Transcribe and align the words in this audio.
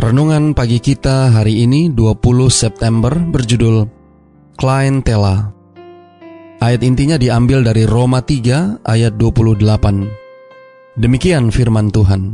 Renungan 0.00 0.56
pagi 0.56 0.80
kita 0.80 1.28
hari 1.28 1.68
ini 1.68 1.92
20 1.92 2.24
September 2.48 3.12
berjudul 3.12 3.84
Klientela. 4.56 5.52
Ayat 6.56 6.80
intinya 6.88 7.20
diambil 7.20 7.60
dari 7.60 7.84
Roma 7.84 8.24
3 8.24 8.80
ayat 8.80 9.20
28. 9.20 10.96
Demikian 10.96 11.52
firman 11.52 11.92
Tuhan. 11.92 12.32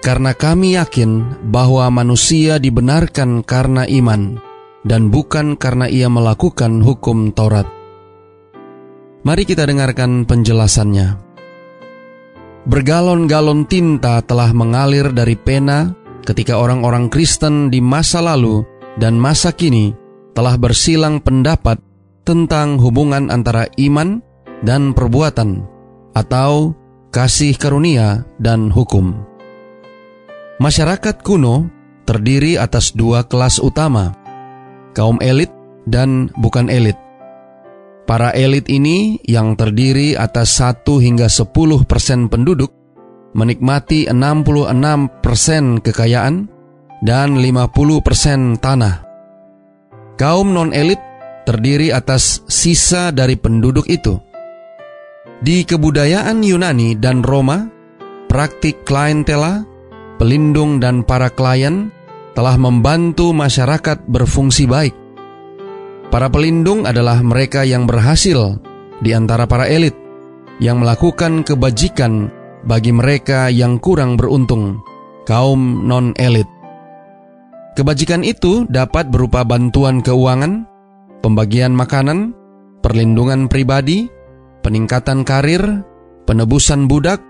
Karena 0.00 0.32
kami 0.32 0.80
yakin 0.80 1.44
bahwa 1.52 1.84
manusia 1.92 2.56
dibenarkan 2.56 3.44
karena 3.44 3.84
iman 3.84 4.40
dan 4.88 5.12
bukan 5.12 5.52
karena 5.52 5.84
ia 5.84 6.08
melakukan 6.08 6.80
hukum 6.80 7.28
Taurat. 7.36 7.68
Mari 9.20 9.44
kita 9.44 9.68
dengarkan 9.68 10.24
penjelasannya. 10.24 11.12
Bergalon-galon 12.64 13.68
tinta 13.68 14.24
telah 14.24 14.48
mengalir 14.56 15.12
dari 15.12 15.36
pena 15.36 16.07
ketika 16.28 16.60
orang-orang 16.60 17.08
Kristen 17.08 17.72
di 17.72 17.80
masa 17.80 18.20
lalu 18.20 18.60
dan 19.00 19.16
masa 19.16 19.48
kini 19.48 19.96
telah 20.36 20.60
bersilang 20.60 21.24
pendapat 21.24 21.80
tentang 22.28 22.76
hubungan 22.76 23.32
antara 23.32 23.64
iman 23.80 24.20
dan 24.60 24.92
perbuatan, 24.92 25.64
atau 26.12 26.76
kasih 27.08 27.56
karunia 27.56 28.28
dan 28.36 28.68
hukum. 28.68 29.16
Masyarakat 30.60 31.24
kuno 31.24 31.72
terdiri 32.04 32.60
atas 32.60 32.92
dua 32.92 33.24
kelas 33.24 33.56
utama, 33.64 34.12
kaum 34.92 35.16
elit 35.24 35.48
dan 35.88 36.28
bukan 36.36 36.68
elit. 36.68 37.00
Para 38.04 38.32
elit 38.36 38.68
ini 38.68 39.20
yang 39.28 39.52
terdiri 39.52 40.16
atas 40.16 40.56
1 40.56 40.80
hingga 40.96 41.28
10 41.28 41.52
persen 41.84 42.32
penduduk 42.32 42.72
menikmati 43.32 44.08
66% 44.08 45.84
kekayaan 45.84 46.48
dan 47.02 47.28
50% 47.38 48.58
tanah. 48.58 49.06
Kaum 50.18 50.50
non-elit 50.50 50.98
terdiri 51.46 51.94
atas 51.94 52.42
sisa 52.50 53.14
dari 53.14 53.38
penduduk 53.38 53.86
itu. 53.86 54.18
Di 55.38 55.62
kebudayaan 55.62 56.42
Yunani 56.42 56.98
dan 56.98 57.22
Roma, 57.22 57.70
praktik 58.26 58.82
klientela, 58.82 59.62
pelindung 60.18 60.82
dan 60.82 61.06
para 61.06 61.30
klien 61.30 61.94
telah 62.34 62.58
membantu 62.58 63.30
masyarakat 63.30 64.02
berfungsi 64.10 64.66
baik. 64.66 64.94
Para 66.10 66.26
pelindung 66.26 66.88
adalah 66.88 67.22
mereka 67.22 67.62
yang 67.62 67.86
berhasil 67.86 68.58
di 68.98 69.14
antara 69.14 69.46
para 69.46 69.70
elit 69.70 69.94
yang 70.58 70.82
melakukan 70.82 71.46
kebajikan 71.46 72.34
bagi 72.64 72.90
mereka 72.90 73.52
yang 73.52 73.78
kurang 73.78 74.18
beruntung, 74.18 74.82
kaum 75.28 75.86
non-elit. 75.86 76.48
Kebajikan 77.78 78.26
itu 78.26 78.66
dapat 78.66 79.06
berupa 79.12 79.46
bantuan 79.46 80.02
keuangan, 80.02 80.66
pembagian 81.22 81.76
makanan, 81.76 82.34
perlindungan 82.82 83.46
pribadi, 83.46 84.10
peningkatan 84.66 85.22
karir, 85.22 85.86
penebusan 86.26 86.90
budak, 86.90 87.22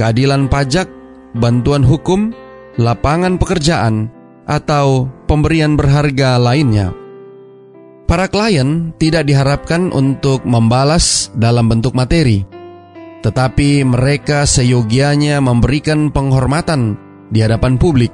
keadilan 0.00 0.48
pajak, 0.48 0.88
bantuan 1.36 1.84
hukum, 1.84 2.32
lapangan 2.80 3.36
pekerjaan, 3.36 4.08
atau 4.48 5.12
pemberian 5.28 5.76
berharga 5.76 6.40
lainnya. 6.40 6.96
Para 8.08 8.28
klien 8.28 8.92
tidak 9.00 9.24
diharapkan 9.24 9.88
untuk 9.92 10.44
membalas 10.44 11.32
dalam 11.32 11.68
bentuk 11.68 11.96
materi 11.96 12.51
tetapi 13.22 13.86
mereka 13.86 14.44
seyogianya 14.44 15.38
memberikan 15.38 16.10
penghormatan 16.10 16.98
di 17.30 17.40
hadapan 17.40 17.78
publik. 17.78 18.10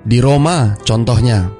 Di 0.00 0.18
Roma, 0.18 0.80
contohnya, 0.80 1.52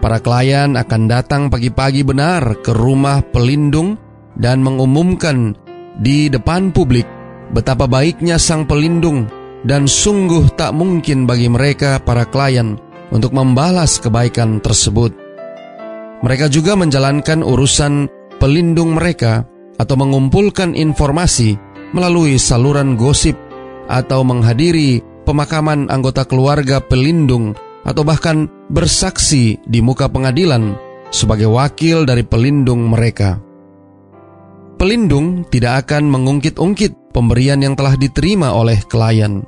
para 0.00 0.18
klien 0.18 0.74
akan 0.74 1.02
datang 1.04 1.52
pagi-pagi 1.52 2.00
benar 2.00 2.64
ke 2.64 2.72
rumah 2.72 3.20
pelindung 3.20 4.00
dan 4.40 4.64
mengumumkan 4.64 5.52
di 6.00 6.26
depan 6.32 6.72
publik 6.72 7.06
betapa 7.54 7.86
baiknya 7.86 8.40
sang 8.40 8.66
pelindung 8.66 9.28
dan 9.62 9.86
sungguh 9.86 10.48
tak 10.56 10.74
mungkin 10.74 11.28
bagi 11.28 11.46
mereka 11.46 12.00
para 12.02 12.24
klien 12.24 12.80
untuk 13.12 13.36
membalas 13.36 14.00
kebaikan 14.00 14.58
tersebut. 14.64 15.12
Mereka 16.24 16.48
juga 16.48 16.72
menjalankan 16.72 17.44
urusan 17.44 18.08
pelindung 18.40 18.96
mereka 18.96 19.44
atau 19.76 19.94
mengumpulkan 19.98 20.72
informasi 20.72 21.73
melalui 21.94 22.36
saluran 22.42 22.98
gosip 22.98 23.38
atau 23.86 24.26
menghadiri 24.26 25.00
pemakaman 25.22 25.86
anggota 25.88 26.26
keluarga 26.26 26.82
pelindung 26.82 27.54
atau 27.86 28.02
bahkan 28.02 28.50
bersaksi 28.66 29.62
di 29.62 29.78
muka 29.78 30.10
pengadilan 30.10 30.74
sebagai 31.14 31.46
wakil 31.46 32.02
dari 32.02 32.26
pelindung 32.26 32.90
mereka. 32.90 33.38
Pelindung 34.74 35.46
tidak 35.48 35.86
akan 35.86 36.10
mengungkit-ungkit 36.10 37.14
pemberian 37.14 37.62
yang 37.62 37.78
telah 37.78 37.94
diterima 37.94 38.50
oleh 38.50 38.82
klien, 38.90 39.46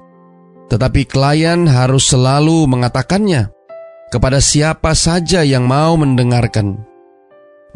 tetapi 0.71 1.03
klien 1.03 1.67
harus 1.67 2.07
selalu 2.07 2.71
mengatakannya 2.71 3.51
kepada 4.15 4.39
siapa 4.39 4.95
saja 4.95 5.43
yang 5.43 5.67
mau 5.67 5.99
mendengarkan. 5.99 6.87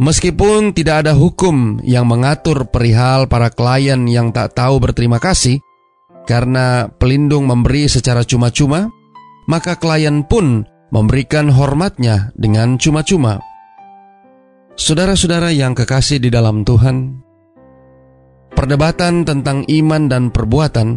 Meskipun 0.00 0.72
tidak 0.72 1.04
ada 1.04 1.12
hukum 1.12 1.76
yang 1.84 2.08
mengatur 2.08 2.72
perihal 2.72 3.28
para 3.28 3.52
klien 3.52 4.08
yang 4.08 4.32
tak 4.32 4.56
tahu 4.56 4.80
berterima 4.80 5.20
kasih 5.20 5.60
karena 6.24 6.88
pelindung 6.88 7.44
memberi 7.44 7.84
secara 7.84 8.24
cuma-cuma, 8.24 8.88
maka 9.44 9.76
klien 9.76 10.24
pun 10.24 10.64
memberikan 10.88 11.52
hormatnya 11.52 12.32
dengan 12.32 12.80
cuma-cuma. 12.80 13.44
Saudara-saudara 14.72 15.52
yang 15.52 15.76
kekasih 15.76 16.16
di 16.16 16.32
dalam 16.32 16.64
Tuhan, 16.64 17.20
perdebatan 18.56 19.28
tentang 19.28 19.68
iman 19.68 20.08
dan 20.08 20.32
perbuatan 20.32 20.88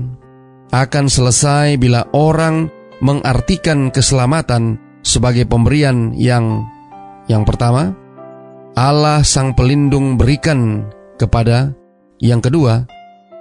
akan 0.71 1.05
selesai 1.11 1.75
bila 1.75 2.07
orang 2.15 2.71
mengartikan 3.03 3.91
keselamatan 3.91 4.79
sebagai 5.03 5.43
pemberian 5.43 6.15
yang 6.15 6.63
yang 7.27 7.43
pertama, 7.43 8.02
Allah 8.73 9.21
Sang 9.21 9.53
Pelindung 9.53 10.17
berikan 10.17 10.89
kepada 11.21 11.77
yang 12.17 12.41
kedua, 12.41 12.89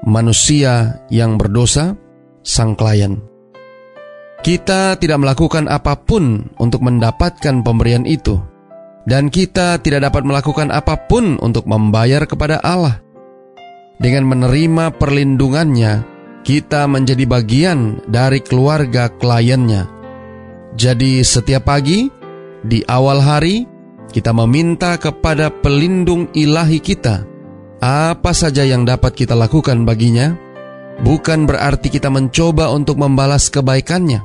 manusia 0.04 1.00
yang 1.08 1.40
berdosa, 1.40 1.96
sang 2.44 2.76
klien. 2.76 3.16
Kita 4.44 5.00
tidak 5.00 5.24
melakukan 5.24 5.72
apa 5.72 5.96
pun 5.96 6.52
untuk 6.60 6.84
mendapatkan 6.84 7.64
pemberian 7.64 8.04
itu, 8.04 8.36
dan 9.08 9.32
kita 9.32 9.80
tidak 9.80 10.12
dapat 10.12 10.20
melakukan 10.28 10.68
apa 10.68 11.00
pun 11.08 11.40
untuk 11.40 11.64
membayar 11.64 12.28
kepada 12.28 12.60
Allah. 12.60 13.00
Dengan 13.96 14.28
menerima 14.28 15.00
perlindungannya, 15.00 16.04
kita 16.44 16.84
menjadi 16.90 17.24
bagian 17.24 18.04
dari 18.04 18.44
keluarga 18.44 19.08
kliennya. 19.08 19.88
Jadi, 20.76 21.24
setiap 21.24 21.72
pagi 21.72 22.10
di 22.66 22.84
awal 22.84 23.22
hari 23.22 23.71
kita 24.12 24.36
meminta 24.36 25.00
kepada 25.00 25.48
pelindung 25.48 26.28
ilahi 26.36 26.78
kita 26.78 27.24
apa 27.82 28.30
saja 28.30 28.62
yang 28.62 28.86
dapat 28.86 29.16
kita 29.16 29.34
lakukan 29.34 29.82
baginya, 29.82 30.38
bukan 31.02 31.50
berarti 31.50 31.90
kita 31.90 32.14
mencoba 32.14 32.70
untuk 32.70 32.94
membalas 33.00 33.50
kebaikannya, 33.50 34.22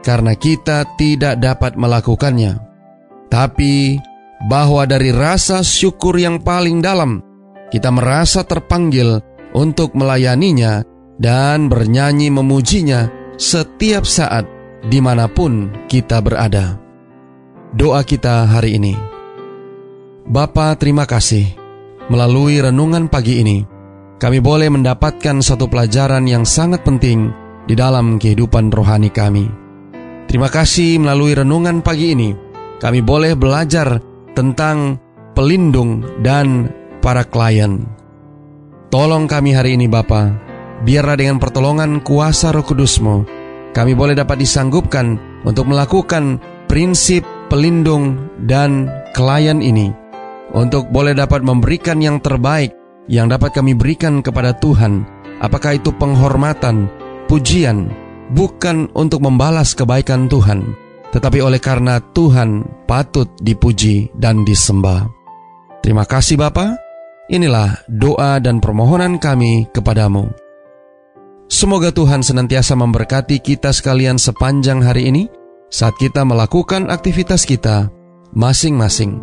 karena 0.00 0.32
kita 0.32 0.88
tidak 0.96 1.36
dapat 1.36 1.76
melakukannya, 1.76 2.56
tapi 3.28 4.00
bahwa 4.48 4.88
dari 4.88 5.12
rasa 5.12 5.60
syukur 5.60 6.16
yang 6.16 6.40
paling 6.40 6.80
dalam, 6.80 7.20
kita 7.68 7.92
merasa 7.92 8.48
terpanggil 8.48 9.20
untuk 9.52 9.92
melayaninya 9.92 10.80
dan 11.20 11.68
bernyanyi 11.68 12.32
memujinya 12.32 13.12
setiap 13.36 14.08
saat 14.08 14.48
di 14.88 15.04
mana 15.04 15.28
pun 15.28 15.68
kita 15.84 16.24
berada 16.24 16.80
doa 17.70 18.02
kita 18.02 18.50
hari 18.50 18.78
ini. 18.78 18.94
Bapa, 20.26 20.74
terima 20.78 21.06
kasih. 21.06 21.46
Melalui 22.10 22.58
renungan 22.58 23.06
pagi 23.06 23.42
ini, 23.42 23.62
kami 24.18 24.42
boleh 24.42 24.66
mendapatkan 24.70 25.38
satu 25.38 25.70
pelajaran 25.70 26.26
yang 26.26 26.42
sangat 26.42 26.82
penting 26.82 27.30
di 27.70 27.74
dalam 27.78 28.18
kehidupan 28.18 28.74
rohani 28.74 29.10
kami. 29.10 29.46
Terima 30.26 30.50
kasih 30.50 30.98
melalui 31.02 31.34
renungan 31.34 31.82
pagi 31.82 32.14
ini, 32.14 32.30
kami 32.82 33.02
boleh 33.02 33.34
belajar 33.38 34.02
tentang 34.34 34.98
pelindung 35.34 36.02
dan 36.22 36.70
para 36.98 37.22
klien. 37.26 37.86
Tolong 38.90 39.30
kami 39.30 39.54
hari 39.54 39.78
ini 39.78 39.86
Bapa, 39.86 40.34
biarlah 40.82 41.14
dengan 41.14 41.38
pertolongan 41.38 42.02
kuasa 42.02 42.50
roh 42.50 42.66
kudusmu, 42.66 43.22
kami 43.70 43.94
boleh 43.94 44.18
dapat 44.18 44.42
disanggupkan 44.42 45.14
untuk 45.46 45.70
melakukan 45.70 46.42
prinsip 46.66 47.22
pelindung 47.50 48.30
dan 48.46 48.86
klien 49.12 49.58
ini, 49.58 49.90
untuk 50.54 50.86
boleh 50.94 51.12
dapat 51.12 51.42
memberikan 51.42 51.98
yang 51.98 52.22
terbaik 52.22 52.72
yang 53.10 53.26
dapat 53.26 53.50
kami 53.50 53.74
berikan 53.74 54.22
kepada 54.22 54.54
Tuhan, 54.54 55.02
apakah 55.42 55.74
itu 55.74 55.90
penghormatan, 55.90 56.86
pujian, 57.26 57.90
bukan 58.30 58.86
untuk 58.94 59.26
membalas 59.26 59.74
kebaikan 59.74 60.30
Tuhan, 60.30 60.78
tetapi 61.10 61.42
oleh 61.42 61.58
karena 61.58 61.98
Tuhan 62.14 62.62
patut 62.86 63.26
dipuji 63.42 64.14
dan 64.14 64.46
disembah. 64.46 65.10
Terima 65.82 66.06
kasih 66.06 66.38
Bapa. 66.38 66.78
Inilah 67.30 67.86
doa 67.86 68.38
dan 68.42 68.58
permohonan 68.58 69.18
kami 69.18 69.70
kepadamu. 69.70 70.30
Semoga 71.50 71.90
Tuhan 71.90 72.22
senantiasa 72.22 72.78
memberkati 72.78 73.42
kita 73.42 73.74
sekalian 73.74 74.22
sepanjang 74.22 74.86
hari 74.86 75.10
ini 75.10 75.26
saat 75.70 75.94
kita 75.96 76.26
melakukan 76.26 76.90
aktivitas 76.90 77.46
kita 77.46 77.88
masing-masing. 78.34 79.22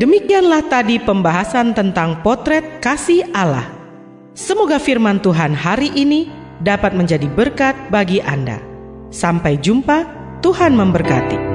Demikianlah 0.00 0.64
tadi 0.68 0.96
pembahasan 0.96 1.76
tentang 1.76 2.24
potret 2.24 2.80
kasih 2.80 3.24
Allah. 3.36 3.68
Semoga 4.32 4.80
firman 4.80 5.20
Tuhan 5.20 5.52
hari 5.52 5.92
ini 5.92 6.32
dapat 6.64 6.96
menjadi 6.96 7.28
berkat 7.28 7.76
bagi 7.92 8.24
Anda. 8.24 8.60
Sampai 9.12 9.60
jumpa, 9.60 10.08
Tuhan 10.40 10.72
memberkati. 10.72 11.49